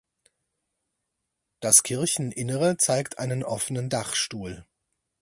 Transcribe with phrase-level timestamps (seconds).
[1.59, 4.65] Das Kircheninnere zeigt einen offenen Dachstuhl.